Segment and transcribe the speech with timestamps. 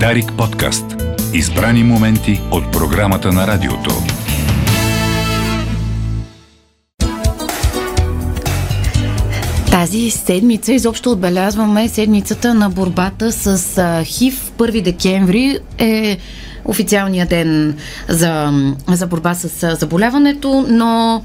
[0.00, 0.84] Дарик подкаст.
[1.34, 3.90] Избрани моменти от програмата на радиото.
[9.70, 14.52] Тази седмица изобщо отбелязваме седмицата на борбата с ХИВ.
[14.58, 16.18] 1 декември е
[16.64, 18.52] официалния ден за,
[18.88, 21.22] за борба с заболяването, но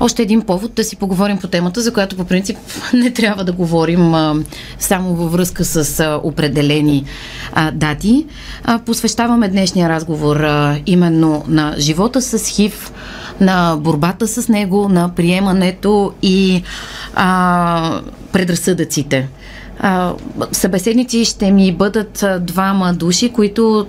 [0.00, 2.56] още един повод да си поговорим по темата, за която по принцип
[2.94, 4.34] не трябва да говорим а,
[4.78, 7.04] само във връзка с а, определени
[7.52, 8.26] а, дати.
[8.64, 12.92] А, посвещаваме днешния разговор а, именно на живота с ХИВ,
[13.40, 16.62] на борбата с него, на приемането и
[17.14, 18.00] а,
[18.32, 19.28] предразсъдъците.
[19.80, 20.12] А,
[20.52, 23.86] събеседници ще ми бъдат двама души, които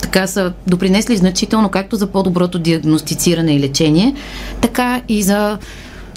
[0.00, 4.14] така са допринесли значително както за по-доброто диагностициране и лечение,
[4.60, 5.58] така и за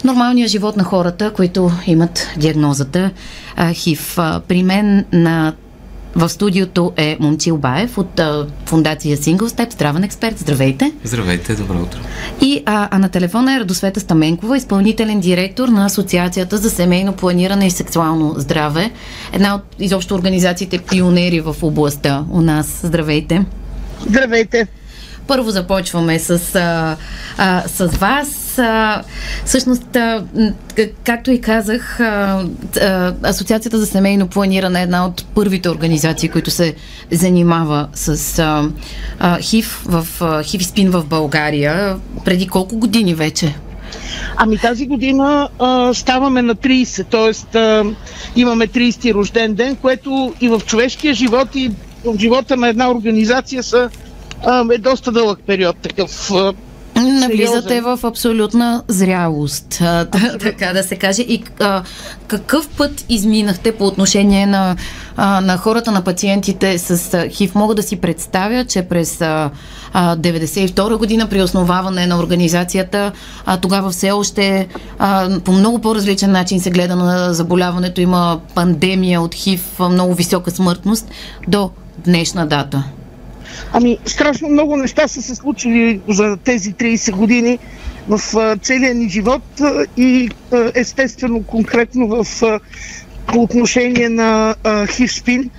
[0.03, 3.11] нормалния живот на хората, които имат диагнозата
[3.73, 4.17] ХИВ.
[4.47, 5.53] При мен на
[6.15, 10.39] в студиото е Момчил Баев от а, фундация Single Step, здравен експерт.
[10.39, 10.91] Здравейте!
[11.03, 12.00] Здравейте, добро утро!
[12.41, 17.67] И а, а на телефона е Радосвета Стаменкова, изпълнителен директор на Асоциацията за семейно планиране
[17.67, 18.91] и сексуално здраве.
[19.33, 22.81] Една от изобщо организациите пионери в областта у нас.
[22.83, 23.45] Здравейте!
[24.08, 24.67] Здравейте!
[25.28, 26.95] Първо започваме с, а,
[27.38, 28.58] а, с вас.
[28.59, 29.02] А,
[29.45, 30.23] всъщност, а,
[31.03, 32.45] както и казах, а,
[32.81, 36.75] а, Асоциацията за семейно планиране е една от първите организации, които се
[37.11, 38.69] занимава с а,
[39.19, 41.97] а, ХИВ, в, а, ХИВ спин в България.
[42.25, 43.56] Преди колко години вече?
[44.36, 47.94] Ами тази година а, ставаме на 30, т.е.
[48.36, 51.72] имаме 30 рожден ден, което и в човешкия живот и
[52.05, 53.89] в живота на една организация са,
[54.72, 56.31] е доста дълъг период такъв.
[56.95, 60.06] Навлизате в абсолютна зрялост, а,
[60.39, 61.22] така да се каже.
[61.22, 61.83] И а,
[62.28, 64.75] какъв път изминахте по отношение на,
[65.17, 67.56] а, на хората, на пациентите с ХИВ?
[67.56, 69.52] Мога да си представя, че през а,
[69.95, 73.11] 92 година при основаване на организацията,
[73.46, 74.68] а, тогава все още
[75.00, 78.02] а, по много по-различен начин се гледа на заболяването.
[78.02, 81.07] Има пандемия от ХИВ, много висока смъртност
[81.47, 81.72] до
[82.05, 82.83] днешна дата?
[83.73, 87.59] Ами, страшно много неща са се случили за тези 30 години
[88.07, 89.61] в целия ни живот
[89.97, 90.29] и
[90.75, 92.25] естествено конкретно в
[93.27, 94.55] по отношение на
[94.87, 95.49] хивспин.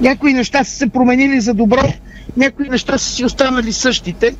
[0.00, 1.92] Някои неща са се променили за добро,
[2.36, 4.34] някои неща са си останали същите.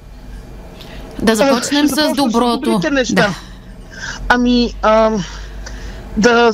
[1.23, 2.81] Да започнем а, с доброто.
[2.83, 3.15] С неща.
[3.15, 3.35] Да.
[4.29, 5.11] Ами, а,
[6.17, 6.53] да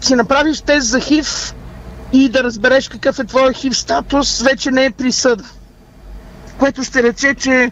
[0.00, 1.54] си направиш тест за хив
[2.14, 5.44] и да разбереш какъв е твой хив статус, вече не е присъда.
[6.58, 7.70] Което ще рече, че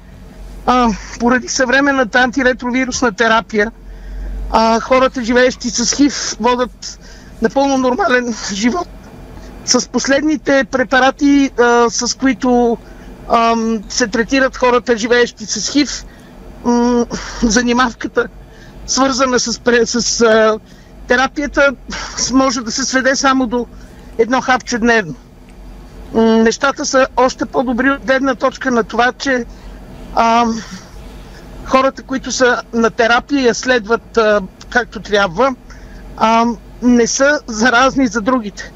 [0.66, 0.88] а,
[1.20, 3.72] поради съвременната антиретровирусна терапия,
[4.50, 6.98] а, хората, живеещи с хив, водят
[7.42, 8.88] напълно нормален живот.
[9.64, 12.78] С последните препарати, а, с които
[13.28, 13.54] а,
[13.88, 16.04] се третират хората, живеещи с хив,
[16.64, 17.06] м-
[17.42, 18.28] занимавката,
[18.86, 20.58] свързана с, с а,
[21.08, 21.70] терапията,
[22.32, 23.66] може да се сведе само до
[24.18, 25.14] едно хапче дневно.
[26.14, 29.44] Нещата са още по-добри от гледна точка на това, че
[30.14, 30.46] а,
[31.64, 34.40] хората, които са на терапия я следват а,
[34.70, 35.54] както трябва,
[36.16, 36.46] а,
[36.82, 38.72] не са заразни за другите.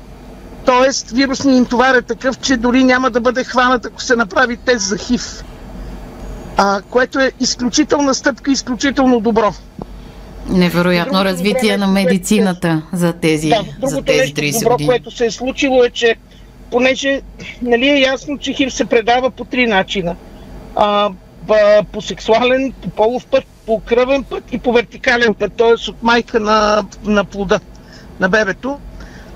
[0.65, 4.57] Тоест, вирусният им товар е такъв, че дори няма да бъде хванат, ако се направи
[4.57, 5.43] тест за ХИВ.
[6.57, 9.55] А, което е изключителна стъпка, изключително добро.
[10.49, 14.89] Невероятно развитие време, на медицината за тези, да, за тези 30 добро, години.
[14.89, 16.17] което се е случило е, че
[16.71, 17.21] понеже
[17.63, 20.17] нали е ясно, че хив се предава по три начина.
[20.77, 21.11] А,
[21.93, 25.91] по сексуален, по полов път, по кръвен път и по вертикален път, т.е.
[25.91, 27.61] от майка на, на плода,
[28.21, 28.79] на бебето.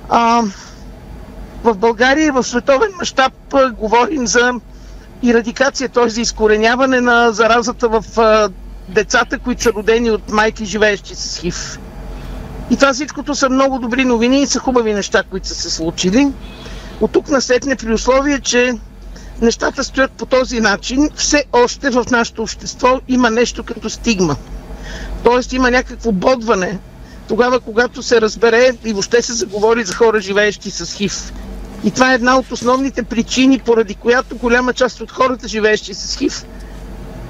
[0.08, 0.42] А,
[1.64, 3.32] в България и в световен мащаб
[3.78, 4.52] говорим за
[5.22, 6.08] ирадикация, т.е.
[6.08, 8.04] за изкореняване на заразата в
[8.90, 11.78] децата, които са родени от майки, живеещи с ХИВ.
[12.70, 16.28] И това всичкото са много добри новини и са хубави неща, които са се случили.
[17.00, 18.72] От тук насетне при условие, че
[19.42, 24.36] нещата стоят по този начин, все още в нашето общество има нещо като стигма.
[25.24, 26.78] Тоест има някакво бодване
[27.28, 31.32] тогава, когато се разбере и въобще се заговори за хора, живеещи с ХИВ.
[31.84, 36.16] И това е една от основните причини, поради която голяма част от хората, живеещи с
[36.16, 36.44] ХИВ,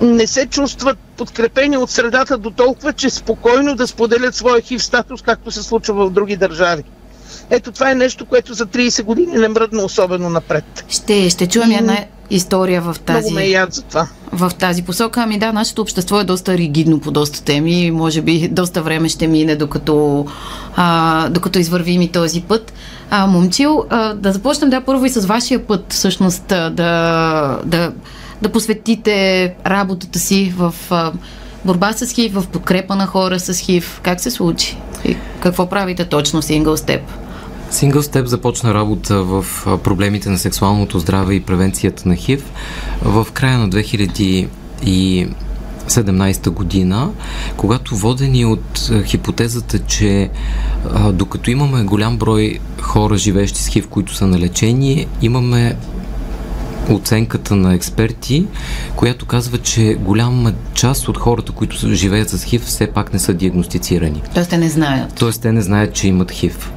[0.01, 5.23] не се чувстват подкрепени от средата до толкова, че спокойно да споделят своя хив статус,
[5.23, 6.83] както се случва в други държави.
[7.51, 10.85] Ето това е нещо, което за 30 години не мръдна особено напред.
[10.89, 11.97] Ще, ще чуем една
[12.31, 13.21] история в тази...
[13.21, 14.09] Много ме яд за това.
[14.33, 17.91] В тази посока, ами да, нашето общество е доста ригидно по доста теми.
[17.91, 20.27] Може би доста време ще мине, докато,
[20.77, 22.73] а, докато извървим и този път.
[23.11, 27.93] А, момчил, а, да започнем да първо и с вашия път, всъщност, да, да,
[28.43, 30.75] да посветите работата си в
[31.65, 34.01] борба с хив, в подкрепа на хора с хив.
[34.03, 34.77] Как се случи?
[35.05, 37.01] И какво правите точно Single Step?
[37.73, 39.47] Single Step започна работа в
[39.85, 42.45] проблемите на сексуалното здраве и превенцията на ХИВ
[43.03, 47.11] в края на 2017 година,
[47.57, 50.31] когато водени от хипотезата, че
[51.13, 55.77] докато имаме голям брой хора, живещи с ХИВ, които са на лечение, имаме
[56.95, 58.47] оценката на експерти,
[58.97, 63.35] която казва, че голяма част от хората, които живеят с ХИВ, все пак не са
[63.35, 64.23] диагностицирани.
[64.35, 65.15] Тоест те не знаят.
[65.15, 66.71] Тоест те не знаят, че имат ХИВ.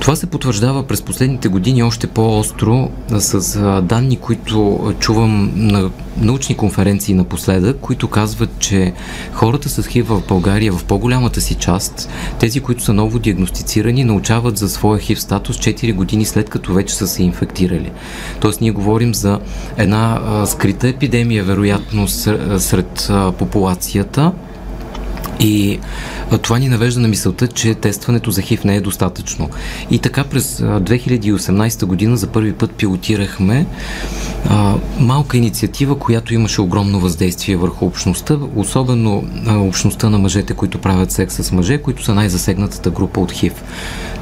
[0.00, 5.90] Това се потвърждава през последните години още по-остро с данни, които чувам на
[6.20, 8.92] научни конференции напоследък, които казват, че
[9.32, 12.08] хората с ХИВ в България в по-голямата си част,
[12.40, 16.94] тези, които са ново диагностицирани, научават за своя ХИВ статус 4 години след като вече
[16.94, 17.90] са се инфектирали.
[18.40, 19.40] Тоест ние говорим за
[19.76, 22.08] една скрита епидемия, вероятно,
[22.58, 24.32] сред популацията,
[25.40, 25.78] и
[26.42, 29.50] това ни навежда на мисълта, че тестването за ХИВ не е достатъчно.
[29.90, 33.66] И така през 2018 година за първи път пилотирахме
[34.48, 40.78] а, малка инициатива, която имаше огромно въздействие върху общността, особено а, общността на мъжете, които
[40.78, 43.62] правят секс с мъже, които са най-засегнатата група от ХИВ.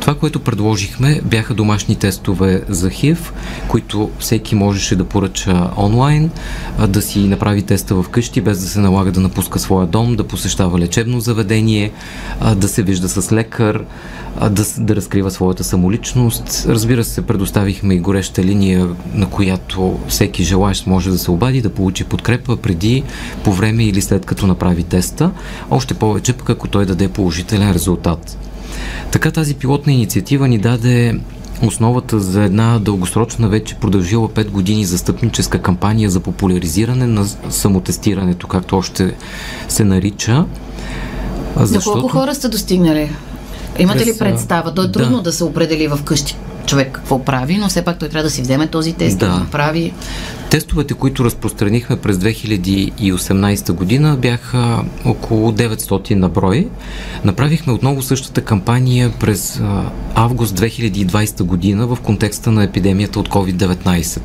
[0.01, 3.33] Това, което предложихме, бяха домашни тестове за ХИВ,
[3.69, 6.31] които всеки можеше да поръча онлайн,
[6.79, 10.17] а, да си направи теста в къщи, без да се налага да напуска своя дом,
[10.17, 11.93] да посещава лечебно заведение,
[12.57, 13.85] да се вижда с лекар,
[14.51, 16.67] да, да разкрива своята самоличност.
[16.69, 21.71] Разбира се, предоставихме и гореща линия, на която всеки желаящ може да се обади, да
[21.71, 23.03] получи подкрепа преди,
[23.45, 25.31] по време или след като направи теста.
[25.71, 28.39] Още повече пък ако той даде положителен резултат.
[29.11, 31.21] Така тази пилотна инициатива ни даде
[31.63, 38.77] основата за една дългосрочна, вече продължила 5 години застъпническа кампания за популяризиране на самотестирането, както
[38.77, 39.15] още
[39.69, 40.45] се нарича.
[41.57, 41.95] Защото...
[41.95, 43.17] До колко хора сте достигнали?
[43.79, 44.75] Имате ли представа?
[44.75, 45.23] То е трудно да.
[45.23, 46.37] да се определи в къщи
[46.67, 49.35] човек какво прави, но все пак той трябва да си вземе този тест да, да
[49.35, 49.93] направи.
[50.51, 56.69] Тестовете, които разпространихме през 2018 година, бяха около 900 на брой.
[57.25, 59.61] Направихме отново същата кампания през
[60.15, 64.21] август 2020 година в контекста на епидемията от COVID-19.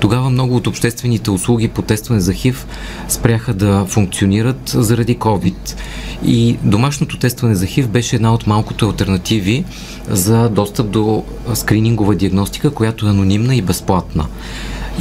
[0.00, 2.66] Тогава много от обществените услуги по тестване за ХИВ
[3.08, 5.76] спряха да функционират заради COVID.
[6.24, 9.64] И домашното тестване за ХИВ беше една от малкото альтернативи
[10.08, 11.24] за достъп до
[11.74, 14.26] скринингова диагностика, която е анонимна и безплатна.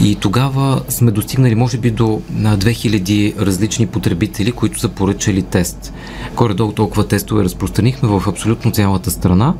[0.03, 5.93] И тогава сме достигнали, може би, до 2000 различни потребители, които са поръчали тест.
[6.35, 9.53] Горе-долу толкова тестове разпространихме в абсолютно цялата страна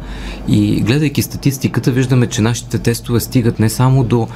[0.48, 4.28] и гледайки статистиката, виждаме, че нашите тестове стигат не само до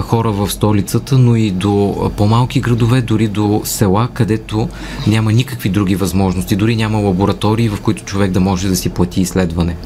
[0.00, 4.68] хора в столицата, но и до по-малки градове, дори до села, където
[5.06, 9.20] няма никакви други възможности, дори няма лаборатории, в които човек да може да си плати
[9.20, 9.76] изследване.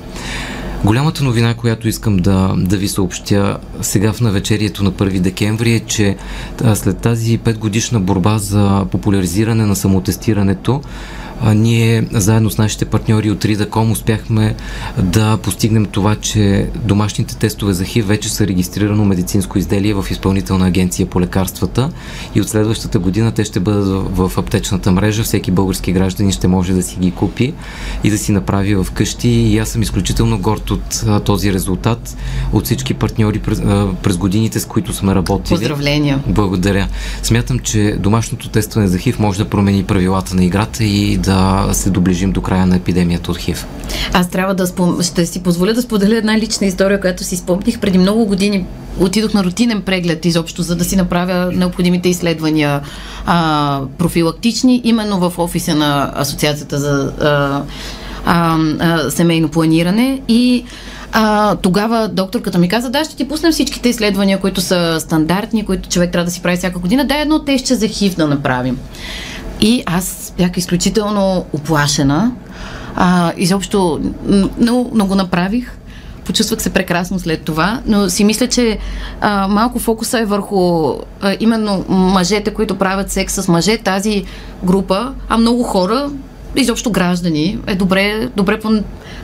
[0.84, 5.80] Голямата новина, която искам да, да ви съобщя сега в навечерието на 1 декември е,
[5.80, 6.16] че
[6.74, 10.82] след тази 5 годишна борба за популяризиране на самотестирането,
[11.42, 14.54] а, ние заедно с нашите партньори от Ridacom успяхме
[15.02, 20.66] да постигнем това, че домашните тестове за ХИВ вече са регистрирано медицинско изделие в изпълнителна
[20.66, 21.90] агенция по лекарствата
[22.34, 23.86] и от следващата година те ще бъдат
[24.16, 25.22] в, в аптечната мрежа.
[25.22, 27.54] Всеки български гражданин ще може да си ги купи
[28.04, 29.28] и да си направи в къщи.
[29.28, 32.16] И аз съм изключително горд от а, този резултат,
[32.52, 35.58] от всички партньори през, а, през годините, с които сме работили.
[35.58, 36.22] Поздравления!
[36.26, 36.88] Благодаря.
[37.22, 41.68] Смятам, че домашното тестване за ХИВ може да промени правилата на играта и да да
[41.72, 43.66] се доближим до края на епидемията от ХИВ.
[44.12, 45.02] Аз трябва да спом...
[45.02, 48.66] ще си позволя да споделя една лична история, която си спомних преди много години.
[49.00, 52.80] Отидох на рутинен преглед изобщо, за да си направя необходимите изследвания
[53.26, 57.62] а, профилактични, именно в офиса на Асоциацията за а,
[58.24, 60.64] а, а, семейно планиране и
[61.12, 65.88] а, тогава докторката ми каза, да, ще ти пуснем всичките изследвания, които са стандартни, които
[65.88, 67.04] човек трябва да си прави всяка година.
[67.04, 68.78] Да, едно тестче за ХИВ да направим.
[69.60, 72.32] И аз бях изключително оплашена.
[72.96, 74.00] А, изобщо,
[74.58, 75.72] но, но го направих.
[76.24, 78.78] Почувствах се прекрасно след това, но си мисля, че
[79.20, 84.24] а, малко фокуса е върху а, именно мъжете, които правят секс с мъже, тази
[84.64, 86.10] група, а много хора,
[86.56, 88.60] изобщо граждани, е добре, добре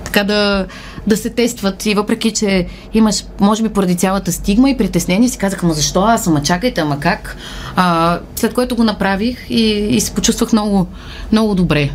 [0.05, 0.67] така да,
[1.07, 5.39] да се тестват и въпреки, че имаш, може би поради цялата стигма и притеснение, си
[5.39, 7.37] казах, ама защо аз, ама чакайте, ама как?
[7.77, 10.87] А, след което го направих и, и се почувствах много,
[11.33, 11.91] много добре.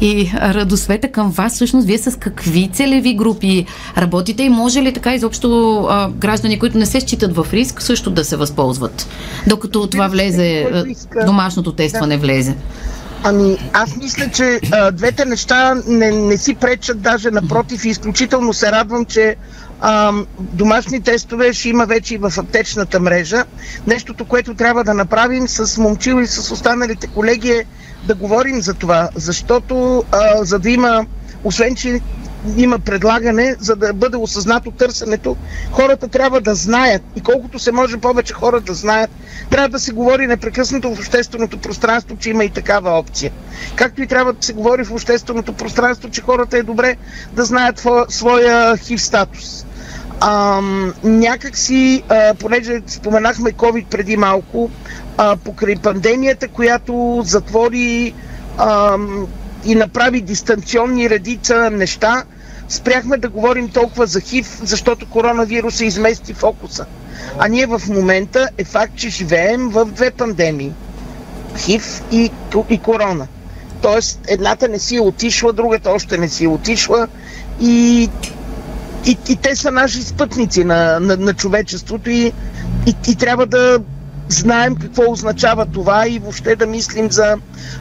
[0.00, 3.66] И радосвета към вас, всъщност, вие с какви целеви групи
[3.98, 8.10] работите и може ли така изобщо а, граждани, които не се считат в риск, също
[8.10, 9.08] да се възползват,
[9.46, 10.68] докато това влезе,
[11.26, 12.56] домашното тестване влезе?
[13.22, 18.72] Ами, аз мисля, че а, двете неща не, не си пречат, даже напротив, изключително се
[18.72, 19.36] радвам, че
[19.80, 23.44] а, домашни тестове ще има вече и в аптечната мрежа.
[23.86, 27.64] Нещото, което трябва да направим с Момчил и с останалите колеги е
[28.04, 31.06] да говорим за това, защото а, за да има,
[31.44, 32.00] освен че
[32.56, 35.36] има предлагане, за да бъде осъзнато търсенето,
[35.72, 39.10] хората трябва да знаят и колкото се може повече хора да знаят,
[39.50, 43.32] трябва да се говори непрекъснато в общественото пространство, че има и такава опция.
[43.76, 46.96] Както и трябва да се говори в общественото пространство, че хората е добре
[47.32, 49.66] да знаят своя хив статус.
[50.20, 50.60] А,
[51.04, 54.70] някак си, а, понеже споменахме COVID преди малко,
[55.16, 58.14] а, покрай пандемията, която затвори
[59.64, 62.24] и направи дистанционни редица неща,
[62.68, 66.86] спряхме да говорим толкова за ХИВ, защото коронавируса измести фокуса.
[67.38, 70.72] А ние в момента е факт, че живеем в две пандемии.
[71.56, 72.30] ХИВ и,
[72.70, 73.26] и корона.
[73.82, 77.08] Тоест, едната не си е отишла, другата още не си е отишла
[77.60, 78.08] и,
[79.06, 82.32] и, и те са наши спътници на, на, на човечеството и,
[82.86, 83.80] и, и трябва да
[84.32, 87.36] знаем какво означава това и въобще да мислим за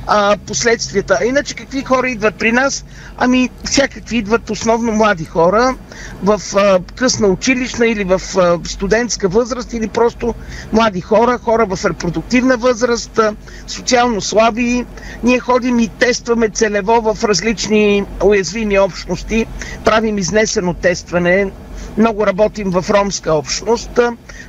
[0.08, 1.18] а, последствията.
[1.22, 2.86] А иначе какви хора идват при нас?
[3.18, 5.76] Ами всякакви идват основно млади хора
[6.24, 10.34] в а, късна училищна или в а, студентска възраст или просто
[10.74, 13.34] млади хора, хора в репродуктивна възраст, а,
[13.68, 14.86] социално слаби.
[15.24, 19.46] Ние ходим и тестваме целево в различни уязвими общности,
[19.86, 21.52] правим изнесено тестване,
[21.98, 24.00] много работим в ромска общност,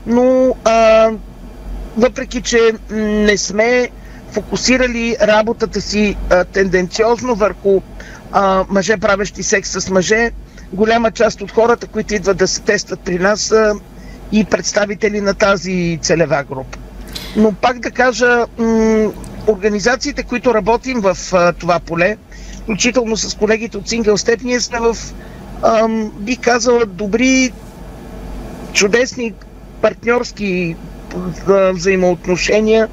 [0.07, 1.11] но а,
[1.97, 3.89] въпреки че не сме
[4.33, 7.81] фокусирали работата си а, тенденциозно върху
[8.33, 10.31] а, мъже, правещи секс с мъже,
[10.73, 13.75] голяма част от хората, които идват да се тестват при нас, са
[14.33, 16.79] и представители на тази целева група.
[17.37, 19.13] Но пак да кажа, м-
[19.47, 22.17] организациите, които работим в а, това поле,
[22.63, 24.97] включително с колегите от Single Step, ние сме в,
[25.63, 27.53] ам, бих казала, добри,
[28.73, 29.35] чудесни
[29.83, 30.77] партньорски
[31.73, 32.89] взаимоотношения,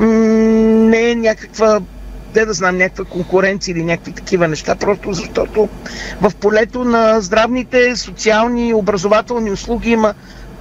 [0.00, 1.80] не е някаква
[2.34, 5.68] де да знам, някаква конкуренция или някакви такива неща, просто защото
[6.20, 10.14] в полето на здравните, социални, образователни услуги има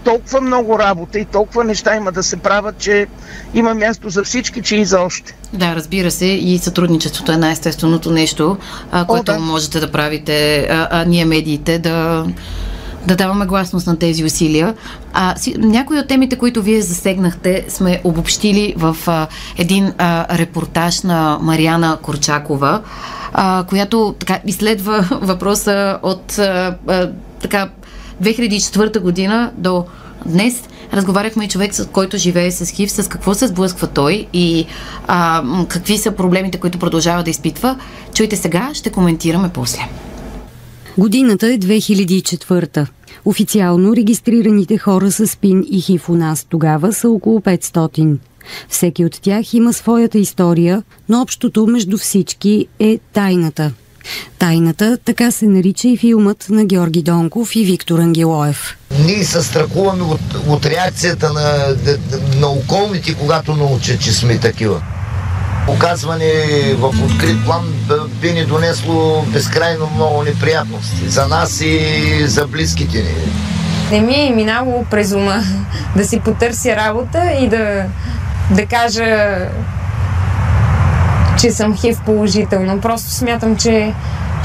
[0.03, 3.07] толкова много работа и толкова неща има да се правят, че
[3.53, 5.35] има място за всички, че и за още.
[5.53, 8.57] Да, разбира се, и сътрудничеството е най-естественото нещо,
[8.91, 9.39] а, което О, да.
[9.39, 12.25] можете да правите, а, а ние медиите да
[13.07, 14.75] да даваме гласност на тези усилия.
[15.13, 21.01] А, си, някои от темите, които вие засегнахте, сме обобщили в а, един а, репортаж
[21.01, 22.81] на Мариана Корчакова,
[23.33, 27.09] а, която така изследва въпроса от а, а,
[27.41, 27.69] така
[28.23, 29.85] 2004 година до
[30.25, 30.63] днес.
[30.93, 34.65] Разговаряхме и човек, с който живее с ХИВ, с какво се сблъсква той и
[35.07, 37.77] а, какви са проблемите, които продължава да изпитва.
[38.13, 39.89] Чуйте сега, ще коментираме после.
[40.97, 42.87] Годината е 2004.
[43.25, 48.17] Официално регистрираните хора с СПИН и ХИВ у нас тогава са около 500.
[48.69, 53.71] Всеки от тях има своята история, но общото между всички е тайната.
[54.39, 58.77] Тайната, така се нарича и филмът на Георги Донков и Виктор Ангелоев.
[59.05, 61.75] Ние се страхуваме от, от реакцията на,
[62.39, 64.83] на околните, когато научат, че сме такива.
[65.67, 66.33] Оказване
[66.77, 67.63] в открит план
[68.21, 71.09] би ни донесло безкрайно много неприятности.
[71.09, 71.79] За нас и
[72.27, 73.13] за близките ни.
[73.91, 75.43] Не ми е минало през ума
[75.95, 77.85] да си потърся работа и да,
[78.51, 79.37] да кажа,
[81.39, 82.81] че съм хив положително.
[82.81, 83.93] Просто смятам, че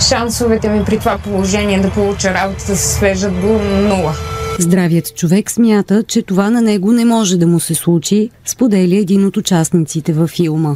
[0.08, 3.46] шансовете ми при това положение да получа работа се свежат до
[3.88, 4.14] нула.
[4.58, 9.26] Здравият човек смята, че това на него не може да му се случи, споделя един
[9.26, 10.74] от участниците във филма.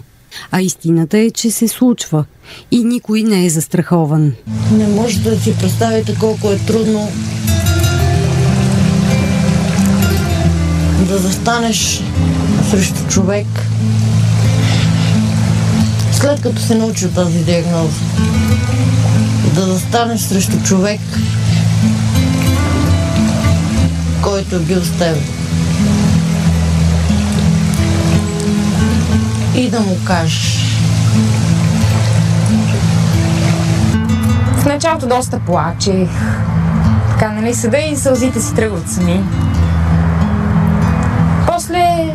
[0.51, 2.25] А истината е, че се случва
[2.71, 4.33] и никой не е застрахован.
[4.73, 7.09] Не може да си представите колко е трудно
[11.13, 12.03] да застанеш
[12.71, 13.47] срещу човек,
[16.13, 18.01] след като се научи тази диагноза.
[19.55, 21.01] Да застанеш срещу човек,
[24.23, 25.42] който е бил с теб.
[29.55, 30.59] И да му кажеш.
[34.57, 36.09] В началото доста плачех.
[37.11, 39.25] така, нали, съда и сълзите си тръгват сами.
[41.47, 42.15] После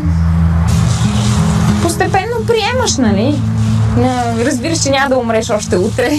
[1.81, 3.41] постепенно приемаш, нали?
[4.45, 6.09] Разбираш, че няма да умреш още утре.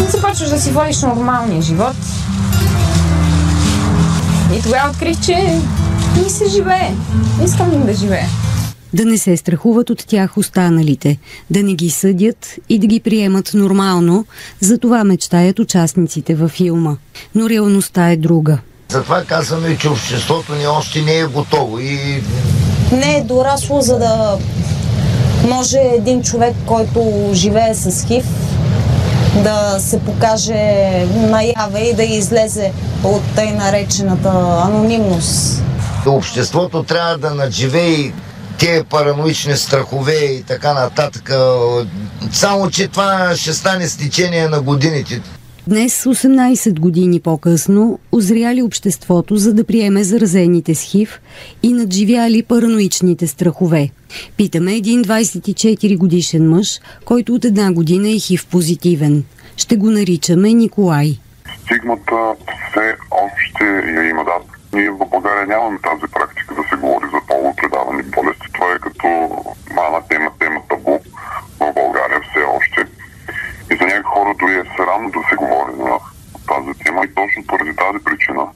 [0.00, 1.96] И започваш да си водиш нормалния живот.
[4.58, 5.60] И тогава открих, че
[6.16, 6.94] ми се живее.
[7.44, 8.28] Искам да живея.
[8.94, 11.18] Да не се страхуват от тях останалите,
[11.50, 14.26] да не ги съдят и да ги приемат нормално,
[14.60, 16.96] за това мечтаят участниците във филма.
[17.34, 18.58] Но реалността е друга.
[18.88, 22.22] Затова казваме, че обществото ни още не е готово и
[22.92, 24.38] не е дорасло, за да
[25.48, 28.24] може един човек, който живее с хив,
[29.42, 32.72] да се покаже наяве и да излезе
[33.04, 35.62] от тъй наречената анонимност.
[36.06, 38.12] Обществото трябва да надживее
[38.58, 41.32] тези параноични страхове и така нататък.
[42.32, 45.20] Само, че това ще стане с течение на годините.
[45.66, 51.20] Днес, 18 години по-късно, озряли обществото, за да приеме заразените с ХИВ
[51.62, 53.90] и надживяли параноичните страхове.
[54.36, 59.24] Питаме един 24 годишен мъж, който от една година е ХИВ позитивен.
[59.56, 61.18] Ще го наричаме Николай.
[61.64, 62.16] Стигмата
[62.70, 63.64] все още
[63.96, 64.32] я има, да.
[64.78, 68.43] Ние в България нямаме тази практика да се говори за полупредавани болести.
[69.04, 69.44] Като
[69.74, 70.98] мана тема, тема табу
[71.60, 72.90] в България все още.
[73.72, 75.98] И за някои хора дори е срамно да се говори за
[76.48, 78.46] тази тема и точно поради тази причина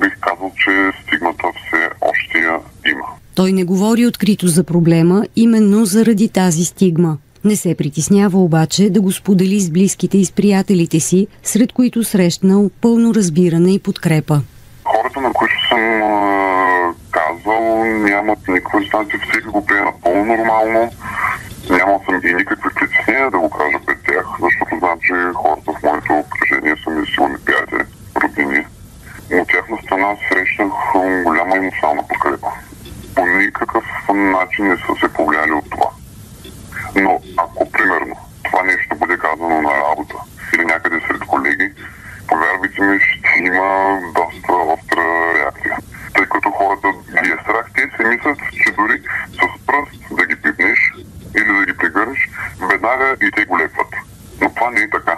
[0.00, 0.70] бих казал, че
[1.02, 2.58] стигмата все още я
[2.92, 3.04] има.
[3.34, 7.16] Той не говори открито за проблема, именно заради тази стигма.
[7.44, 12.04] Не се притеснява обаче да го сподели с близките и с приятелите си, сред които
[12.04, 14.40] срещнал пълно разбиране и подкрепа.
[14.84, 15.80] Хората, на които съм
[17.48, 20.90] казал, нямат никаква дистанция, всеки го приема напълно нормално.
[21.70, 25.82] Нямал съм и никакви притеснения да го кажа пред тях, защото знам, че хората в
[25.82, 27.84] моето окръжение са ми силни приятели,
[28.22, 28.66] родини.
[29.32, 30.72] От тяхна страна срещнах
[31.24, 32.46] голяма емоционална подкрепа.
[33.14, 35.90] По никакъв начин не са се повлияли от това.
[36.96, 40.14] Но ако, примерно, това нещо бъде казано на работа
[40.54, 41.72] или някъде сред колеги,
[42.28, 45.76] повярвайте ми, ще има доста остра реакция.
[46.14, 46.88] Тъй като хората
[47.22, 50.92] ги е страх, те си мислят, че дори с пръст да ги пипнеш
[51.36, 52.28] или да ги прегърнеш,
[52.70, 53.94] веднага и те го лекват.
[54.40, 55.16] Но това не е така.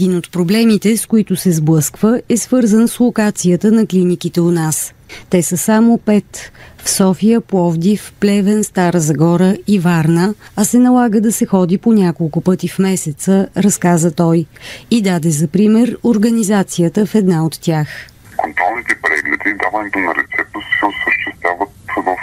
[0.00, 4.94] Един от проблемите, с които се сблъсква, е свързан с локацията на клиниките у нас.
[5.30, 11.20] Те са само пет в София, Пловдив, Плевен, Стара Загора и Варна, а се налага
[11.20, 14.46] да се ходи по няколко пъти в месеца, разказа той.
[14.90, 17.88] И даде за пример организацията в една от тях.
[18.36, 22.16] Контролните прегледи и даването на рецепта се осъществяват в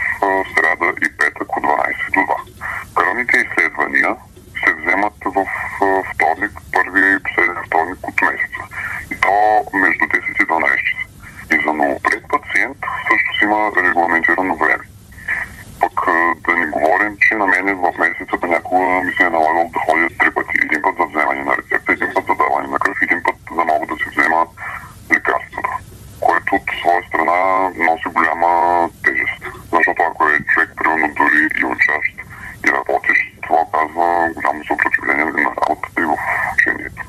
[0.55, 2.25] среда и петък от 12 до 2.
[2.95, 4.15] Кръвните изследвания
[4.67, 5.45] се вземат в
[6.13, 8.61] вторник, първия и последния вторник от месеца.
[9.11, 9.33] И то
[9.73, 11.05] между 10 и 12 часа.
[11.53, 12.77] И за новопред пациент
[13.09, 14.83] също си има регламентирано време.
[15.79, 15.97] Пък
[16.47, 20.07] да не говорим, че на мене в месеца понякога ми се е налагало да ходя
[20.19, 20.57] три пъти.
[20.63, 23.63] Един път за вземане на рецепта, един път за даване на кръв, един път за
[23.65, 24.45] мога да си взема
[25.13, 25.73] лекарствата.
[26.19, 27.37] Което от своя страна
[27.85, 28.51] носи голяма
[29.03, 29.41] тежест.
[29.73, 32.11] Защото ако е човек, примерно дори и учащ
[32.67, 36.17] и работещ, това казва голямо съпротивление на работата и в
[36.53, 37.03] учението.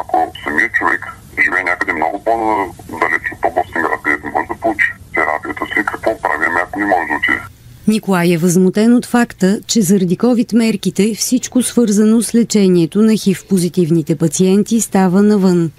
[0.00, 1.02] Ако самият човек
[1.44, 6.56] живее някъде много по-далеч от областен град, където може да получи терапията си, какво правим,
[6.62, 7.40] ако не може да отиде?
[7.88, 14.80] Николай е възмутен от факта, че заради COVID-мерките всичко свързано с лечението на HIV-позитивните пациенти
[14.80, 15.70] става навън.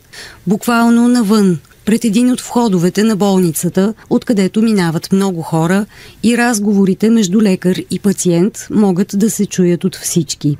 [0.47, 5.85] Буквално навън, пред един от входовете на болницата, откъдето минават много хора
[6.23, 10.57] и разговорите между лекар и пациент могат да се чуят от всички.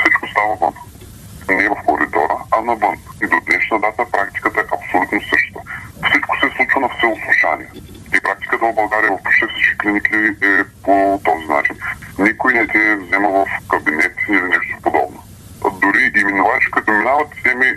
[0.00, 0.74] Всичко става вън.
[1.56, 2.96] Не в коридора, а навън.
[3.22, 5.60] И до днешна дата практиката е абсолютно същата.
[6.08, 7.70] Всичко се случва на всеослушание.
[8.16, 10.16] И практиката в България в почти всички клиники
[10.52, 11.76] е по този начин.
[12.18, 15.18] Никой не те взема в кабинет или нещо подобно.
[15.82, 17.68] Дори и минувачи, като минават, теми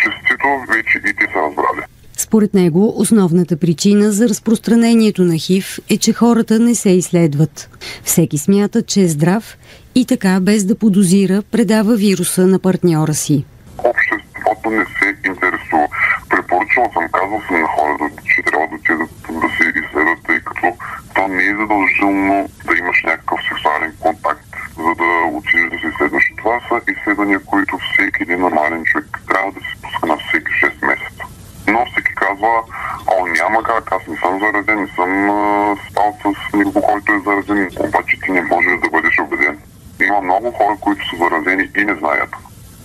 [0.00, 1.84] честито вече и те са разбрали.
[2.16, 7.70] Според него, основната причина за разпространението на ХИВ е, че хората не се изследват.
[8.04, 9.58] Всеки смята, че е здрав
[9.94, 13.44] и така, без да подозира, предава вируса на партньора си.
[13.78, 15.86] Обществото не се интересува.
[16.30, 19.10] Препоръчвал съм, казал съм на хората, че трябва да отидат
[19.42, 20.66] да се изследват, тъй като
[21.14, 26.24] то не е задължително да имаш някакъв сексуален контакт, за да отидеш да се изследваш.
[26.38, 30.86] Това са изследвания, които всеки един нормален човек трябва да се пуска на всеки 6
[30.86, 31.24] месеца.
[31.68, 32.62] Но всеки казва,
[33.06, 37.20] о, няма как, аз не съм заразен, не съм а, спал с никого, който е
[37.24, 39.58] заразен, обаче ти не можеш да бъдеш убеден.
[40.06, 42.30] Има много хора, които са заразени и не знаят.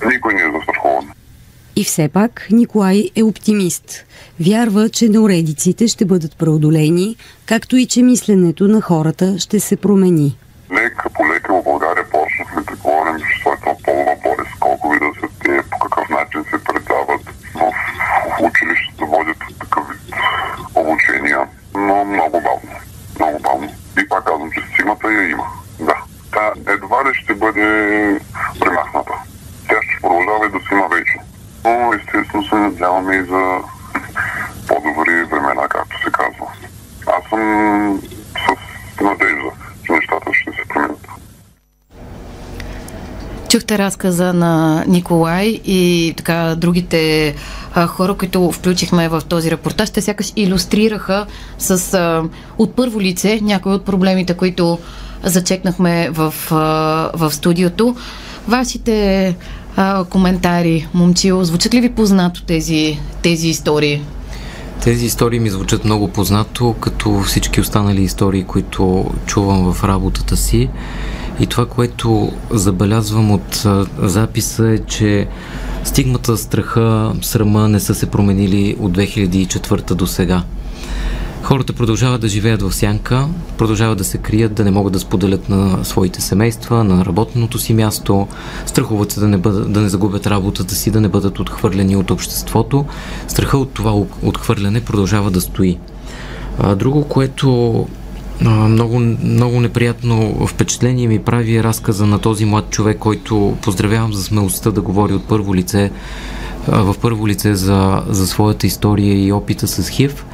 [0.05, 1.11] Никой не е застрахован.
[1.75, 4.05] И все пак Николай е оптимист.
[4.39, 7.15] Вярва, че неуредиците ще бъдат преодолени,
[7.45, 10.37] както и че мисленето на хората ще се промени.
[10.71, 15.11] Лека по лека в България почнахме да говорим, че своята полова болест, колко и да
[15.19, 16.63] са те, по какъв начин се
[18.39, 20.15] в училището, водят такъв вид
[20.75, 22.79] обучения, но много бавно.
[23.19, 23.69] Много бавно.
[24.03, 25.45] И пак казвам, че стигмата я има.
[25.79, 25.95] Да.
[26.31, 28.19] Та едва ли ще бъде
[28.59, 29.13] премахната.
[29.69, 31.21] Тя ще продължава и да си има вечно.
[31.65, 33.59] Но естествено се надяваме и за
[34.67, 36.47] по-добри времена, както се казва.
[37.07, 38.01] Аз съм
[38.97, 39.51] с надежда,
[39.85, 41.07] че нещата ще се променят.
[43.49, 47.35] Чухте разказа на Николай и така другите
[47.73, 51.25] а, хора, които включихме в този репортаж, те сякаш иллюстрираха
[51.57, 52.23] с а,
[52.57, 54.79] от първо лице някои от проблемите, които
[55.23, 56.55] зачекнахме в, а,
[57.13, 57.95] в студиото.
[58.47, 59.35] Вашите
[59.75, 64.01] а, коментари, момчил, звучат ли ви познато тези, тези истории?
[64.83, 70.69] Тези истории ми звучат много познато, като всички останали истории, които чувам в работата си.
[71.39, 73.65] И това, което забелязвам от
[73.97, 75.27] записа е, че
[75.83, 80.43] стигмата, страха, срама не са се променили от 2004 до сега.
[81.43, 85.49] Хората продължават да живеят в сянка, продължават да се крият, да не могат да споделят
[85.49, 88.27] на своите семейства, на работното си място,
[88.65, 92.11] страхуват се да не, бъдат, да не загубят работата си, да не бъдат отхвърлени от
[92.11, 92.85] обществото.
[93.27, 95.77] Страха от това отхвърляне продължава да стои.
[96.75, 97.87] Друго, което
[98.41, 104.71] много, много неприятно впечатление ми прави разказа на този млад човек, който поздравявам за смелостта
[104.71, 105.91] да говори от първо лице,
[106.67, 110.25] в първо лице за, за своята история и опита с ХИВ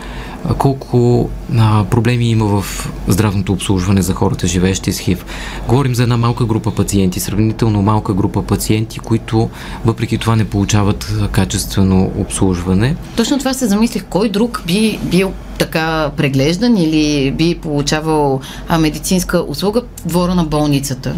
[0.54, 5.26] колко а, проблеми има в здравното обслужване за хората, живеещи с ХИВ.
[5.68, 9.50] Говорим за една малка група пациенти, сравнително малка група пациенти, които
[9.86, 12.96] въпреки това не получават качествено обслужване.
[13.16, 14.06] Точно това се замислих.
[14.10, 20.44] Кой друг би бил така преглеждан или би получавал а, медицинска услуга в двора на
[20.44, 21.16] болницата?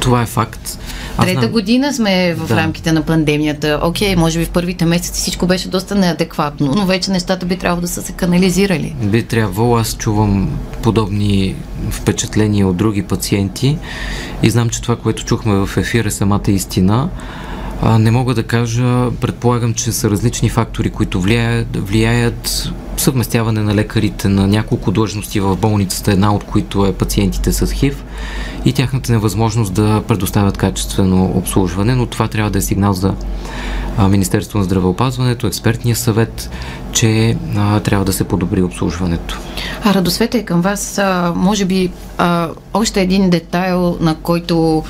[0.00, 0.78] Това е факт.
[1.20, 1.52] Трета знам...
[1.52, 2.56] година сме в да.
[2.56, 3.80] рамките на пандемията.
[3.82, 7.80] Окей, може би в първите месеци всичко беше доста неадекватно, но вече нещата би трябвало
[7.80, 8.96] да са се канализирали.
[9.02, 9.76] Би трябвало.
[9.76, 11.56] Аз чувам подобни
[11.90, 13.78] впечатления от други пациенти
[14.42, 17.08] и знам, че това, което чухме в ефир е самата истина.
[17.82, 23.74] А, не мога да кажа, предполагам, че са различни фактори, които влияят, влияят съвместяване на
[23.74, 28.04] лекарите на няколко длъжности в болницата, една от които е пациентите с ХИВ
[28.64, 33.14] и тяхната невъзможност да предоставят качествено обслужване, но това трябва да е сигнал за
[34.08, 36.50] Министерство на здравеопазването, експертния съвет,
[36.92, 39.38] че а, трябва да се подобри обслужването.
[39.84, 44.84] А радосвета е към вас, а, може би а, още един детайл, на който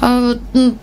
[0.00, 0.34] а,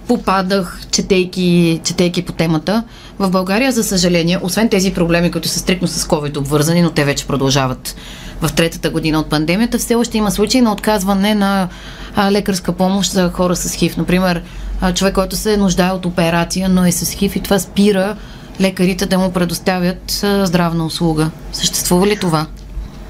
[0.08, 2.84] попадах, четейки, четейки по темата.
[3.20, 7.06] В България, за съжаление, освен тези проблеми, които са стрикно с COVID обвързани, но те
[7.06, 7.95] вече продължават
[8.41, 11.67] в третата година от пандемията, все още има случаи на отказване на
[12.15, 13.97] а, лекарска помощ за хора с ХИВ.
[13.97, 14.41] Например,
[14.82, 18.15] а, човек, който се нуждае от операция, но е с ХИВ и това спира
[18.62, 21.30] лекарите да му предоставят а, здравна услуга.
[21.53, 22.45] Съществува ли това?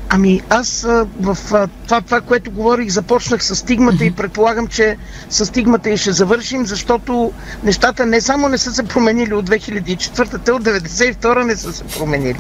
[0.10, 0.82] Ами аз
[1.20, 1.38] в
[1.84, 4.98] това, това, което говорих, започнах с стигмата и предполагам, че
[5.30, 7.32] с стигмата и ще завършим, защото
[7.64, 11.84] нещата не само не са се променили от 2004, те от 1992 не са се
[11.84, 12.40] променили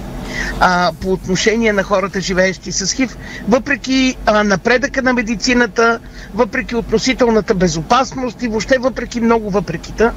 [0.59, 3.17] а, по отношение на хората, живеещи с ХИВ.
[3.47, 5.99] Въпреки а, напредъка на медицината,
[6.33, 10.13] въпреки относителната безопасност и въобще въпреки много въпрекита,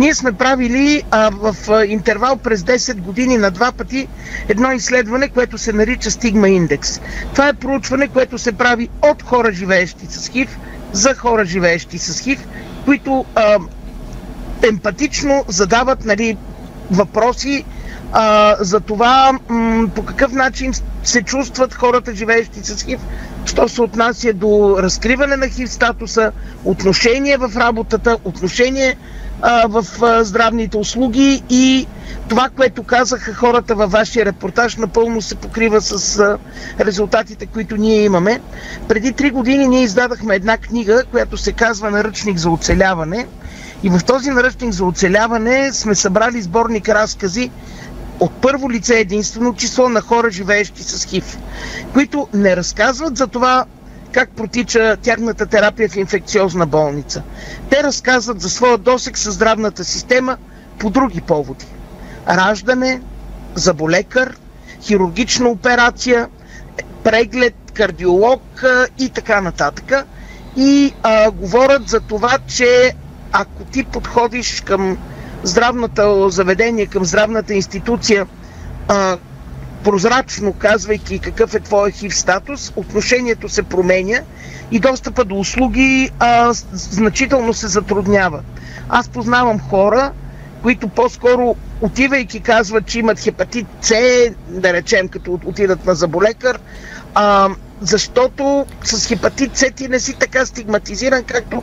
[0.00, 4.08] ние сме правили а, в а, интервал през 10 години на два пъти
[4.48, 6.93] едно изследване, което се нарича стигма индекс.
[7.32, 10.58] Това е проучване, което се прави от хора, живеещи с ХИВ,
[10.92, 12.46] за хора, живеещи с ХИВ,
[12.84, 13.58] които а,
[14.62, 16.36] емпатично задават нали,
[16.90, 17.64] въпроси
[18.12, 23.00] а, за това м- по какъв начин се чувстват хората, живеещи с ХИВ,
[23.46, 26.32] що се отнася до разкриване на ХИВ статуса,
[26.64, 28.96] отношение в работата, отношение
[29.68, 29.84] в
[30.24, 31.86] здравните услуги и
[32.28, 36.20] това, което казаха хората във вашия репортаж, напълно се покрива с
[36.80, 38.40] резултатите, които ние имаме.
[38.88, 43.26] Преди три години ние издадахме една книга, която се казва Наръчник за оцеляване.
[43.82, 47.50] И в този наръчник за оцеляване сме събрали сборник разкази
[48.20, 51.38] от първо лице единствено число на хора, живеещи с ХИВ,
[51.92, 53.64] които не разказват за това
[54.14, 57.22] как протича тяхната терапия в инфекциозна болница.
[57.70, 60.36] Те разказват за своя досек с здравната система
[60.78, 61.66] по други поводи.
[62.28, 63.00] Раждане,
[63.54, 64.36] заболекар,
[64.82, 66.28] хирургична операция,
[67.04, 68.64] преглед, кардиолог
[68.98, 70.06] и така нататък.
[70.56, 72.92] И а, говорят за това, че
[73.32, 74.98] ако ти подходиш към
[75.42, 78.26] здравната заведение, към здравната институция
[78.88, 79.18] а,
[79.84, 84.20] прозрачно казвайки какъв е твой хив статус, отношението се променя
[84.70, 88.42] и достъпа до услуги а, значително се затруднява.
[88.88, 90.12] Аз познавам хора,
[90.62, 93.94] които по-скоро отивайки казват, че имат хепатит С,
[94.48, 96.58] да речем, като отидат на заболекар,
[97.14, 97.48] а,
[97.80, 101.62] защото с хепатит С ти не си така стигматизиран, както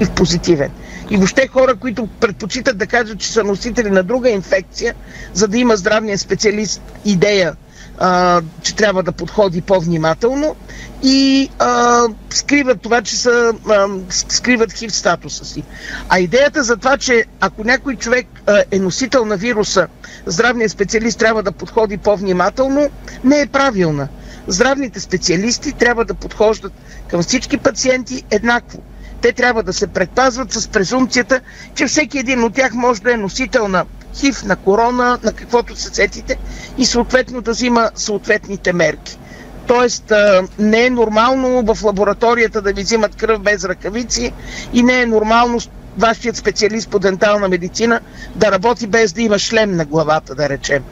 [0.00, 0.70] и в позитивен.
[1.10, 4.94] И въобще хора, които предпочитат да кажат, че са носители на друга инфекция,
[5.32, 7.56] за да има здравния специалист идея,
[7.98, 10.56] а, че трябва да подходи по-внимателно
[11.02, 15.62] и а, скриват това, че са, а, скриват хив статуса си.
[16.08, 19.88] А идеята за това, че ако някой човек а, е носител на вируса,
[20.26, 22.90] здравният специалист трябва да подходи по-внимателно,
[23.24, 24.08] не е правилна.
[24.46, 26.72] Здравните специалисти трябва да подхождат
[27.08, 28.82] към всички пациенти еднакво
[29.20, 31.40] те трябва да се предпазват с презумцията,
[31.74, 35.76] че всеки един от тях може да е носител на хив, на корона, на каквото
[35.76, 36.36] се сетите
[36.78, 39.18] и съответно да взима съответните мерки.
[39.66, 40.12] Тоест
[40.58, 44.32] не е нормално в лабораторията да ви взимат кръв без ръкавици
[44.72, 45.58] и не е нормално
[45.98, 48.00] вашият специалист по дентална медицина
[48.34, 50.82] да работи без да има шлем на главата, да речем,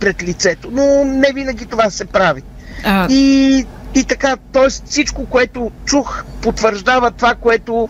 [0.00, 0.68] пред лицето.
[0.72, 2.42] Но не винаги това се прави.
[2.84, 3.06] А...
[3.10, 4.68] И и така, т.е.
[4.68, 7.88] всичко, което чух, потвърждава това, което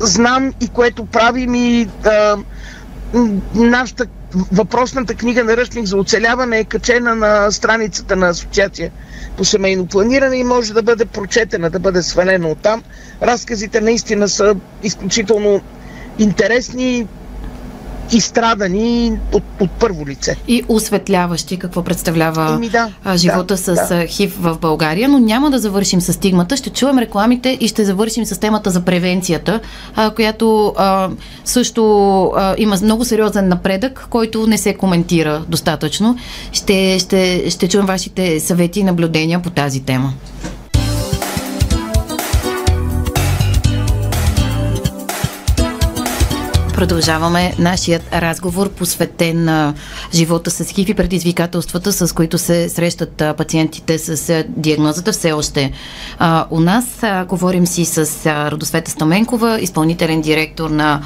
[0.00, 2.36] знам и което правим и а,
[3.54, 4.06] нашата
[4.52, 8.90] въпросната книга Наръчник за оцеляване е качена на страницата на Асоциация
[9.36, 12.82] по семейно планиране и може да бъде прочетена, да бъде свалена от там.
[13.22, 15.60] Разказите наистина са изключително
[16.18, 17.06] интересни,
[18.16, 20.36] изстрадани от, от първо лице.
[20.48, 24.06] И осветляващи какво представлява Еми, да, живота да, с да.
[24.06, 26.56] ХИВ в България, но няма да завършим с стигмата.
[26.56, 29.60] Ще чуем рекламите и ще завършим с темата за превенцията,
[30.16, 30.74] която
[31.44, 31.82] също
[32.58, 36.16] има много сериозен напредък, който не се коментира достатъчно.
[36.52, 40.12] Ще, ще, ще чуем вашите съвети и наблюдения по тази тема.
[46.74, 49.74] Продължаваме нашият разговор, посветен на
[50.14, 55.72] живота с ХИВ и предизвикателствата, с които се срещат пациентите с диагнозата все още
[56.50, 56.84] у нас.
[57.28, 61.02] Говорим си с а, Стаменкова, изпълнителен директор на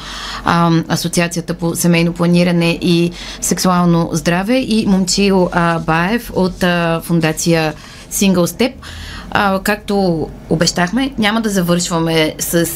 [0.88, 5.50] Асоциацията по семейно планиране и сексуално здраве и Момчил
[5.87, 6.64] Баев от
[7.02, 7.74] фундация
[8.12, 8.72] Single Step.
[9.30, 12.66] А, както обещахме, няма да завършваме с,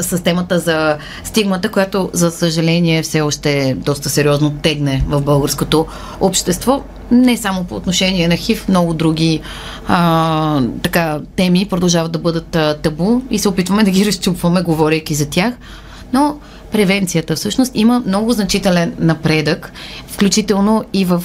[0.00, 5.86] с, темата за стигмата, която, за съжаление, все още доста сериозно тегне в българското
[6.20, 6.82] общество.
[7.10, 9.40] Не само по отношение на ХИВ, много други
[9.88, 15.14] а, така, теми продължават да бъдат а, табу и се опитваме да ги разчупваме, говорейки
[15.14, 15.54] за тях.
[16.12, 16.38] Но
[16.72, 19.72] превенцията всъщност има много значителен напредък,
[20.06, 21.22] включително и в,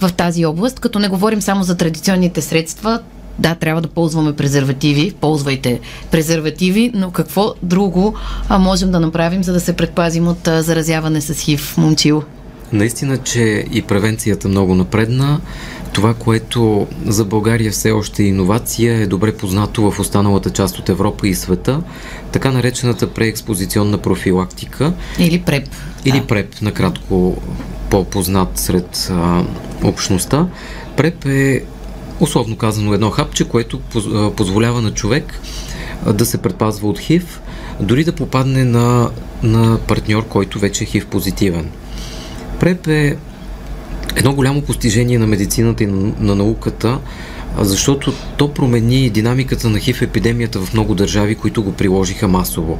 [0.00, 3.00] в тази област, като не говорим само за традиционните средства,
[3.38, 8.14] да, трябва да ползваме презервативи, ползвайте презервативи, но какво друго
[8.48, 12.22] а, можем да направим, за да се предпазим от а, заразяване с ХИВ, момчил?
[12.72, 15.40] Наистина, че и превенцията много напредна.
[15.92, 20.88] Това, което за България все още е иновация, е добре познато в останалата част от
[20.88, 21.82] Европа и света.
[22.32, 24.92] Така наречената преекспозиционна профилактика.
[25.18, 25.68] Или ПРЕП.
[26.04, 26.26] Или да.
[26.26, 27.36] ПРЕП, накратко
[27.90, 29.44] по-познат сред а,
[29.82, 30.46] общността.
[30.96, 31.62] ПРЕП е
[32.20, 33.80] условно казано едно хапче, което
[34.36, 35.40] позволява на човек
[36.12, 37.40] да се предпазва от ХИВ,
[37.80, 39.10] дори да попадне на,
[39.42, 41.70] на партньор, който вече е ХИВ позитивен.
[42.60, 43.16] ПРЕП е
[44.16, 46.98] едно голямо постижение на медицината и на, на науката,
[47.60, 52.78] защото то промени динамиката на ХИВ епидемията в много държави, които го приложиха масово.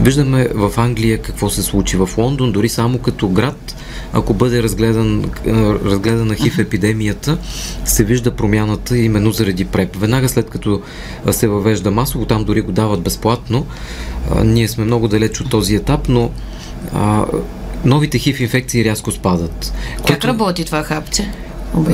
[0.00, 3.76] Виждаме в Англия какво се случи в Лондон, дори само като град
[4.12, 5.24] ако бъде разгледан,
[5.84, 7.38] разгледана хив епидемията,
[7.84, 9.96] се вижда промяната именно заради ПРЕП.
[9.96, 10.82] Веднага след като
[11.30, 13.66] се въвежда масово, там дори го дават безплатно.
[14.44, 16.30] Ние сме много далеч от този етап, но
[17.84, 19.72] новите хив инфекции рязко спадат.
[19.96, 20.26] Как което...
[20.26, 21.30] работи това хапче?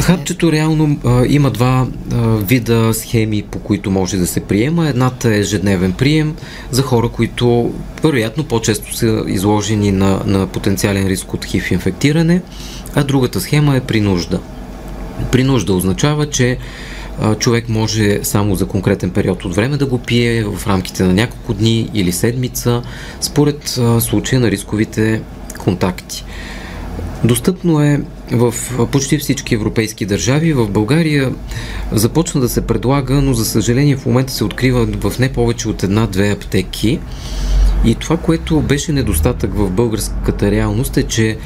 [0.01, 4.89] Хапчето реално а, има два а, вида схеми, по които може да се приема.
[4.89, 6.37] Едната е ежедневен прием
[6.71, 12.43] за хора, които вероятно по-често са изложени на, на потенциален риск от хив инфектиране,
[12.95, 14.41] а другата схема е при нужда.
[15.33, 16.59] При нужда означава, че
[17.39, 21.55] човек може само за конкретен период от време да го пие в рамките на няколко
[21.55, 22.83] дни или седмица,
[23.21, 25.23] според случая на рисковите
[25.59, 26.25] контакти.
[27.25, 28.01] Достъпно е
[28.33, 28.55] в
[28.93, 30.53] почти всички европейски държави.
[30.53, 31.33] В България
[31.93, 35.83] започна да се предлага, но за съжаление в момента се открива в не повече от
[35.83, 37.01] една-две аптеки.
[37.85, 41.39] И това, което беше недостатък в българската реалност е, че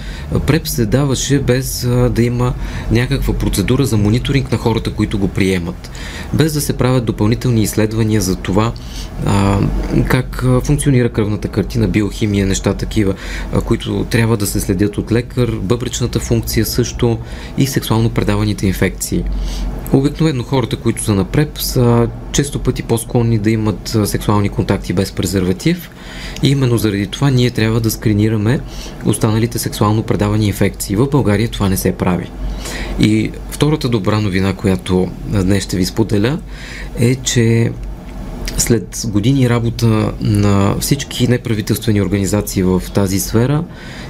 [0.46, 2.54] ПРЕП се даваше без да има
[2.90, 5.90] някаква процедура за мониторинг на хората, които го приемат.
[6.32, 8.72] Без да се правят допълнителни изследвания за това
[9.26, 9.58] а,
[10.08, 13.14] как функционира кръвната картина, биохимия, неща такива,
[13.52, 17.18] а, които трябва да се следят от лекар, бъбречната функция също
[17.58, 19.24] и сексуално предаваните инфекции.
[19.92, 25.12] Обикновено хората, които са на ПРЕП, са често пъти по-склонни да имат сексуални контакти без
[25.12, 25.90] презерватив
[26.42, 28.60] и именно заради това ние трябва да скринираме
[29.04, 30.96] останалите сексуално предавани инфекции.
[30.96, 32.30] В България това не се прави.
[33.00, 36.38] И втората добра новина, която днес ще ви споделя,
[36.98, 37.72] е, че
[38.56, 43.64] след години работа на всички неправителствени организации в тази сфера,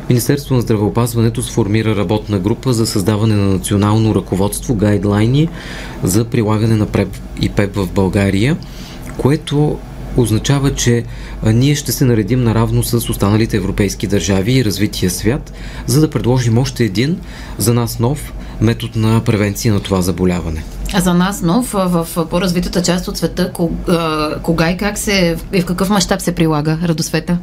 [0.09, 5.49] Министерството на здравеопазването сформира работна група за създаване на национално ръководство, гайдлайни
[6.03, 8.57] за прилагане на ПРЕП и ПЕП в България,
[9.19, 9.79] което
[10.17, 11.05] означава, че
[11.47, 15.53] ние ще се наредим наравно с останалите европейски държави и развития свят,
[15.87, 17.21] за да предложим още един,
[17.59, 20.65] за нас нов, метод на превенция на това заболяване.
[20.95, 23.53] А за нас нов в по-развитата част от света,
[24.43, 27.39] кога и как се, и в какъв мащаб се прилага Радосвета?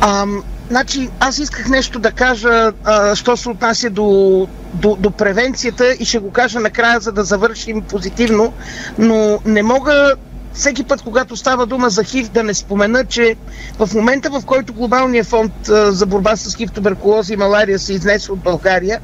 [0.00, 5.94] Ам, значи, аз исках нещо да кажа, а, що се отнася до, до, до превенцията
[6.00, 8.52] и ще го кажа накрая, за да завършим позитивно,
[8.98, 10.14] но не мога
[10.54, 13.36] всеки път, когато става дума за ХИВ, да не спомена, че
[13.78, 18.32] в момента, в който Глобалният фонд за борба с ХИВ, туберкулоза и малария се изнесе
[18.32, 19.00] от България,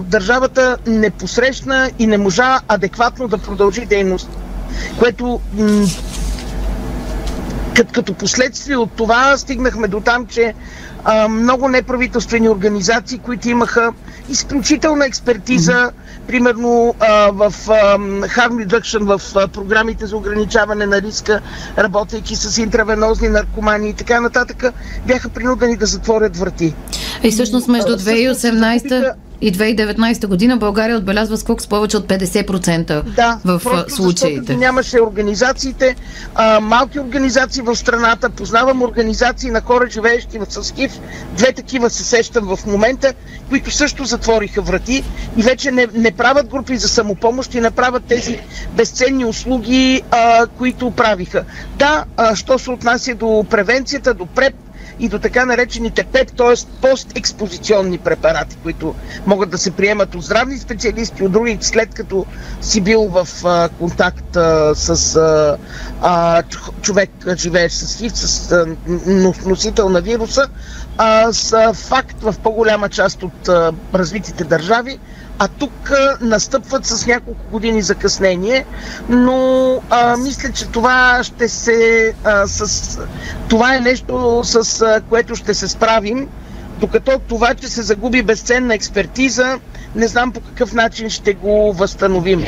[0.00, 4.28] държавата не посрещна и не можа адекватно да продължи дейност.
[4.98, 5.40] Което
[7.76, 10.54] като, като последствие от това стигнахме до там, че
[11.04, 13.92] а, много неправителствени организации, които имаха
[14.28, 16.26] изключителна експертиза, mm-hmm.
[16.26, 21.40] примерно а, в а, harm reduction, в а, програмите за ограничаване на риска,
[21.78, 24.64] работейки с интравенозни наркомани и така нататък,
[25.06, 26.74] бяха принудени да затворят врати.
[27.22, 33.38] И всъщност между 2018 и 2019 година България отбелязва скок с повече от 50% да,
[33.44, 34.56] в случаите.
[34.56, 35.96] нямаше организациите,
[36.34, 38.30] а, малки организации в страната.
[38.30, 41.00] Познавам организации на хора, живеещи с ХИВ.
[41.36, 43.14] Две такива се сещам в момента,
[43.48, 45.04] които също затвориха врати
[45.36, 48.38] и вече не, не правят групи за самопомощ и не правят тези
[48.76, 51.44] безценни услуги, а, които правиха.
[51.76, 54.54] Да, а, що се отнася до превенцията, до ПРЕП,
[55.00, 56.54] и до така наречените ПЕП, т.е.
[56.80, 58.94] постекспозиционни препарати, които
[59.26, 62.26] могат да се приемат от здравни специалисти, от други, след като
[62.60, 65.16] си бил в а, контакт а, с
[66.02, 66.42] а,
[66.82, 68.66] човек, живеещ с ХИВ, с а,
[69.46, 70.48] носител на вируса,
[70.98, 74.98] а, с факт в по-голяма част от а, развитите държави
[75.42, 78.64] а тук а, настъпват с няколко години закъснение,
[79.08, 82.12] но а, мисля, че това ще се.
[82.24, 82.98] А, с,
[83.48, 86.28] това е нещо, с а, което ще се справим,
[86.80, 89.58] докато това, че се загуби безценна експертиза,
[89.94, 92.44] не знам по какъв начин ще го възстановим.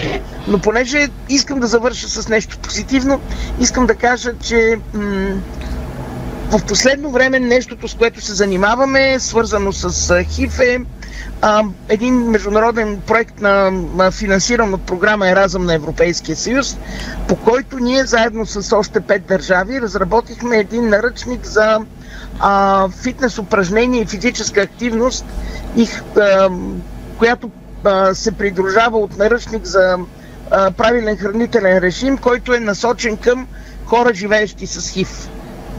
[0.48, 3.20] Но понеже искам да завърша с нещо позитивно,
[3.60, 5.40] искам да кажа, че м-
[6.52, 9.88] в последно време нещото, с което се занимаваме, свързано с
[10.24, 10.78] ХИФ е.
[11.88, 16.76] Един международен проект на, на финансиран от програма Еразъм на Европейския съюз,
[17.28, 21.78] по който ние заедно с още пет държави разработихме един наръчник за
[22.92, 25.24] фитнес упражнение и физическа активност,
[27.18, 27.50] която
[28.12, 29.98] се придружава от наръчник за
[30.50, 33.46] правилен хранителен режим, който е насочен към
[33.86, 35.28] хора, живеещи с ХИВ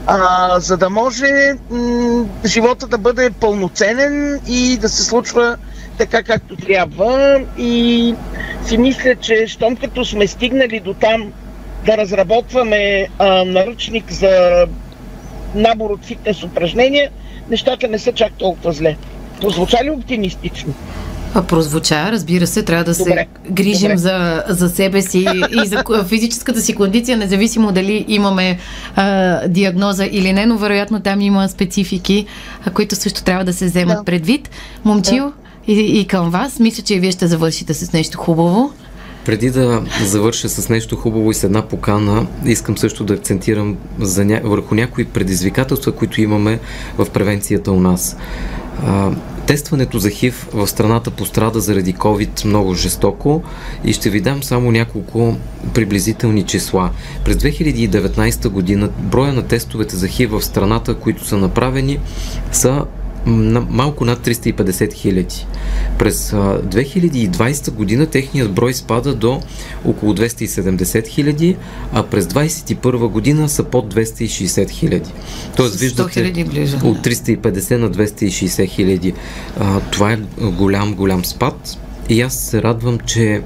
[0.06, 5.56] а, за да може м- живота да бъде пълноценен и да се случва
[5.98, 7.40] така както трябва.
[7.58, 8.14] И
[8.66, 11.32] си мисля, че щом като сме стигнали до там
[11.86, 14.66] да разработваме а, наръчник за
[15.54, 17.10] набор от фитнес упражнения,
[17.50, 18.96] нещата не са чак толкова зле.
[19.40, 20.74] Прозвуча ли оптимистично?
[21.42, 23.96] Прозвуча, разбира се, трябва да се грижим Добре.
[23.98, 25.26] За, за себе си
[25.64, 28.58] и за физическата си кондиция, независимо дали имаме
[28.96, 32.26] а, диагноза или не, но вероятно там има специфики,
[32.66, 34.04] а, които също трябва да се вземат да.
[34.04, 34.50] предвид.
[34.84, 35.32] Момчил,
[35.66, 35.72] да.
[35.72, 38.72] и, и към вас, мисля, че и вие ще завършите с нещо хубаво.
[39.24, 44.24] Преди да завърша с нещо хубаво и с една покана, искам също да акцентирам за
[44.24, 44.40] ня...
[44.44, 46.58] върху някои предизвикателства, които имаме
[46.98, 48.16] в превенцията у нас.
[49.46, 53.42] Тестването за ХИВ в страната пострада заради COVID много жестоко
[53.84, 55.36] и ще ви дам само няколко
[55.74, 56.90] приблизителни числа.
[57.24, 61.98] През 2019 година броя на тестовете за ХИВ в страната, които са направени,
[62.52, 62.84] са
[63.26, 65.46] малко над 350 хиляди.
[65.98, 69.40] През 2020 година техният брой спада до
[69.84, 71.56] около 270 хиляди,
[71.92, 75.10] а през 2021 година са под 260 хиляди.
[75.56, 79.14] Тоест, виждате близо, от 350 на 260 хиляди.
[79.90, 81.78] Това е голям, голям спад.
[82.08, 83.42] И аз се радвам, че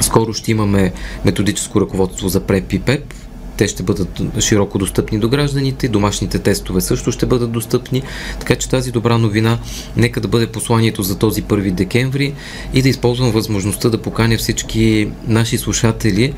[0.00, 0.92] скоро ще имаме
[1.24, 3.14] методическо ръководство за ПРЕП и ПЕП,
[3.60, 8.02] те ще бъдат широко достъпни до гражданите, домашните тестове също ще бъдат достъпни,
[8.38, 9.58] така че тази добра новина
[9.96, 12.34] нека да бъде посланието за този 1 декември
[12.74, 16.34] и да използвам възможността да поканя всички наши слушатели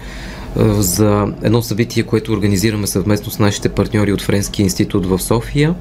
[0.78, 5.74] за едно събитие, което организираме съвместно с нашите партньори от Френския институт в София.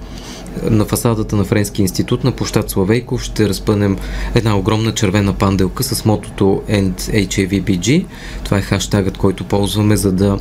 [0.70, 3.97] На фасадата на Френския институт на площад Славейков ще разпънем
[4.36, 8.06] една огромна червена панделка с мотото End HAVBG.
[8.43, 10.39] Това е хаштагът, който ползваме, за да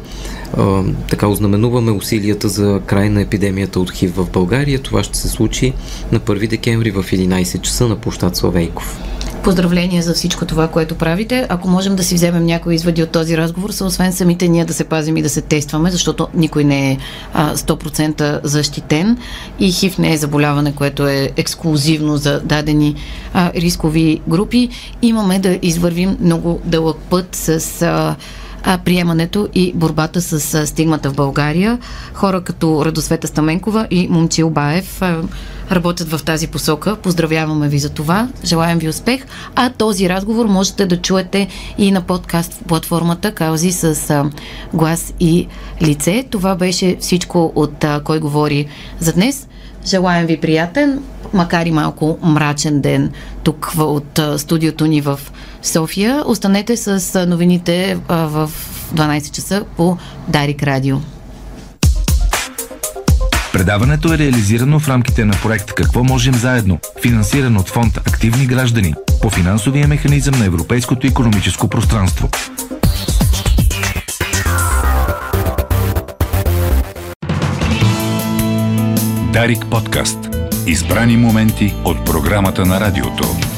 [0.57, 4.79] а, така ознаменуваме усилията за край на епидемията от ХИВ в България.
[4.79, 5.73] Това ще се случи
[6.13, 9.01] на 1 декември в 11 часа на площад Славейков.
[9.45, 11.47] Поздравления за всичко това, което правите.
[11.49, 14.75] Ако можем да си вземем някои изводи от този разговор, са освен самите ние да
[14.75, 16.99] се пазим и да се тестваме, защото никой не е
[17.35, 19.19] а, 100% защитен
[19.59, 22.95] и ХИВ не е заболяване, което е ексклюзивно за дадени
[23.35, 24.69] а, рискови групи.
[25.03, 28.17] Имаме да извървим много дълъг път с а,
[28.65, 31.79] а, приемането и борбата с а, стигмата в България.
[32.15, 35.23] Хора като Радосвета Стаменкова и Момчил Баев а,
[35.71, 36.97] работят в тази посока.
[36.97, 38.29] Поздравяваме ви за това.
[38.45, 39.27] Желаем ви успех.
[39.55, 41.49] А този разговор можете да чуете
[41.79, 44.31] и на подкаст в платформата Каузи с а,
[44.75, 45.49] глас и
[45.83, 46.25] лице.
[46.31, 48.67] Това беше всичко от а, Кой говори
[48.99, 49.47] за днес.
[49.87, 51.03] Желаем ви приятен,
[51.33, 53.11] макар и малко мрачен ден
[53.43, 55.21] тук от студиото ни в
[55.63, 56.23] София.
[56.27, 58.51] Останете с новините в
[58.95, 59.97] 12 часа по
[60.29, 60.97] Дарик Радио.
[63.53, 68.95] Предаването е реализирано в рамките на проект Какво можем заедно, финансиран от фонд Активни граждани
[69.23, 72.29] по финансовия механизъм на Европейското економическо пространство.
[79.33, 80.19] Дарик подкаст.
[80.67, 83.50] Избрани моменти от програмата на радиото.